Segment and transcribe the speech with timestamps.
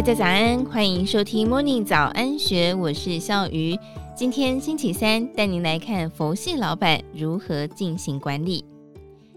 [0.00, 3.78] 大家早安，欢迎收听 Morning 早安学，我是笑鱼。
[4.16, 8.64] 今天星期三，带您来看佛系老板如何进行管理。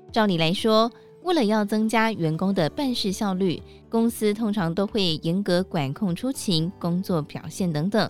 [0.09, 0.89] 照理来说，
[1.23, 8.09] 为了要增加员工的办事效率，公司通常都会严格管控出勤、工作表现等等。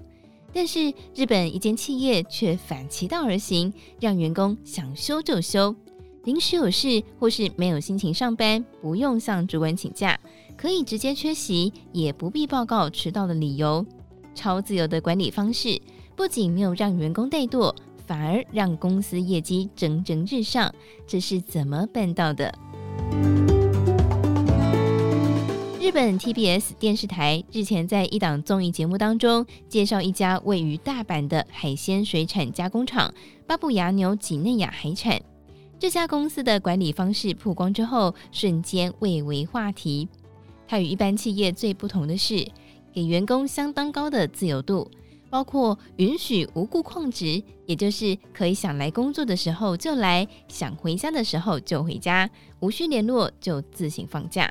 [0.53, 5.75] 但是日本一间企业却反其道而行，让员工想休就休，
[6.23, 10.17] 临时有事或是没有心情上班，不用向主管请假。
[10.55, 13.85] 可以直接缺席，也不必报告迟到的理由。
[14.33, 15.81] 超自由的管理方式，
[16.15, 17.75] 不仅没有让员工怠惰，
[18.07, 20.73] 反而让公司业绩蒸蒸日上。
[21.05, 22.53] 这是怎么办到的？
[25.81, 33.13] 日本 TBS 电视台日前在一档综艺节目当中，介绍一家位于大阪的海鲜水产加工厂——
[33.45, 35.21] 巴布亚牛几内亚海产。
[35.79, 40.07] 这家公司的管理方式曝光之后，瞬间蔚为话题。
[40.65, 42.47] 它与一般企业最不同的是，
[42.93, 44.89] 给员工相当高的自由度，
[45.29, 52.29] 包括允许无故旷职，也就是可以想来工作的时候就来，想回家的时候就回家，
[52.61, 54.49] 无需联络就自行放假。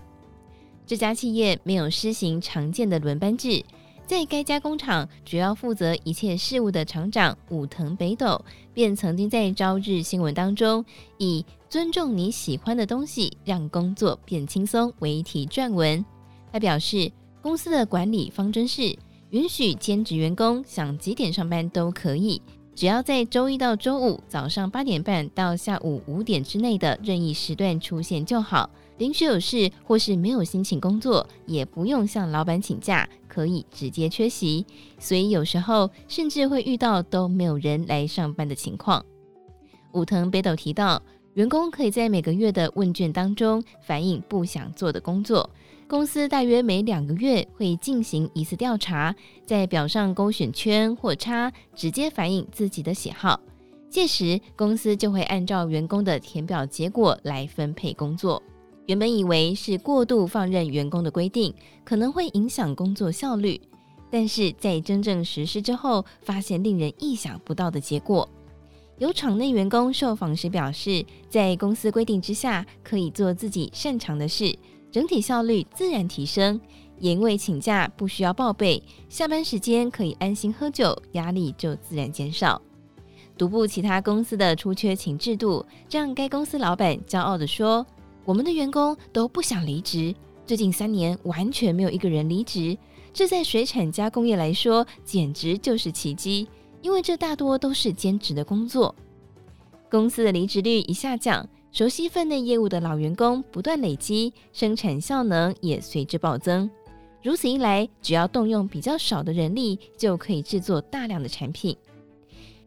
[0.84, 3.65] 这家企业没有施行常见的轮班制，
[4.13, 8.39] 在该加工厂主要负责一切事务的厂长武藤北斗，
[8.75, 10.85] 便曾经在朝日新闻当中
[11.17, 16.05] 以“尊重你喜欢的东西，让工作变轻松”为题撰文。
[16.53, 18.95] 他表示，公司的管理方针是
[19.31, 22.39] 允许兼职员工想几点上班都可以，
[22.75, 28.69] 只要在周一到周五早上八点半到下午五点之内的任意时段出现就好。
[28.98, 34.65] 临时有事或是没有心情工作，也不用向老板请假，可以直接缺席。
[34.98, 39.05] 所以有时候甚至会遇到都没有人来上班的情况。
[39.93, 41.03] 武藤北斗提到，
[41.34, 45.48] 员工可以在每个月的问卷当中反映不想做的工作。
[45.93, 53.39] 公司大约每两个月会进行一次调查，在表上勾选圈或叉，直接反映自己的喜好。
[53.91, 58.43] 届时，公司就会按照员工的填表结果来分配工作。
[58.87, 61.53] 原本以为是过度放任员工的规定，
[61.84, 63.61] 可能会影响工作效率，
[64.11, 68.27] 但是在真正实施之后，发现令人意想不到的结果。
[68.97, 74.56] 有厂内员工受访时表示，在公司规定之下，可以做自己擅长的事。
[74.92, 76.60] 整体效率自然提升，
[77.00, 82.60] 也因为请假不需要报备，下班时间可以安心喝酒，压力就自然减少。
[83.38, 87.84] 独步其他公司的出缺勤制度，让该公司老板骄傲地说
[88.26, 90.14] ：“我们的员工都不想离职，
[90.44, 92.76] 最近三年完全没有一个人离职，
[93.14, 96.47] 这在水产加工业来说简直就是奇迹，
[96.82, 98.94] 因为这大多都是兼职的工作。
[99.91, 106.71] 公司的离职率一下降。”熟悉分内业务的老员工不断累积，生产效能也随之暴增。
[107.22, 111.75] 如此一来，只要动用比较少的人力，就可以制作大量的产品。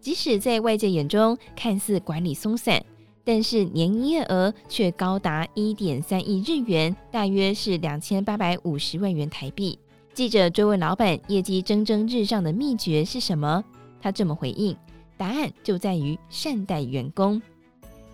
[0.01, 2.83] 即使在外界眼中看似管理松散，
[3.23, 9.77] 但是年营业额却高达一点三亿日元，大约是两千八百五十万元台币。
[10.15, 13.63] 记者追问老板，业绩蒸蒸日上的秘诀是什么？
[14.01, 14.75] 他这么回应：
[15.15, 17.39] 答案就在于善待员工。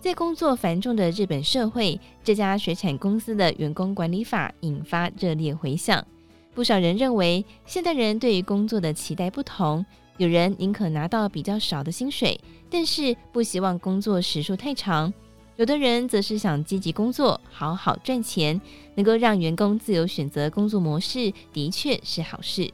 [0.02, 6.04] 在工作繁重的日本社会，这家水产公司的员工管理法引发热烈回响。
[6.52, 9.86] 不少人认为，现代人对于工作的期待不同，
[10.16, 12.36] 有人宁可拿到比较少的薪水，
[12.68, 15.08] 但是不希望工作时数太长；
[15.54, 18.60] 有的人则是想积极工作，好好赚钱，
[18.96, 22.68] 能够让员工自由选择工作模式，的确是好事。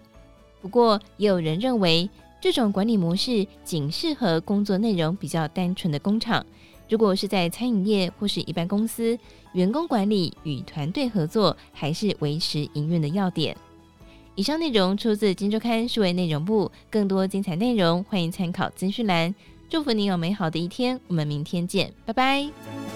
[0.63, 2.09] 不过，也有人认为，
[2.41, 6.47] 这种管理模式仅适合工作内容比较单纯的工厂。
[6.89, 9.19] 如果是在餐饮业或是一般公司，
[9.53, 13.57] 员工管理与团队合作还是维持营运的要点。
[14.35, 19.35] 以上内容出自《金周刊》数位内容部，更多精彩内容欢迎参考资讯栏。
[19.69, 22.88] 祝福你有美好的一天，我们明天见，拜拜。